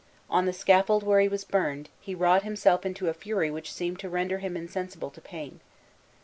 [0.31, 3.99] On the scaffold where he was burned, he wrought himself into a fury which seemed
[3.99, 5.59] to render him insensible to pain.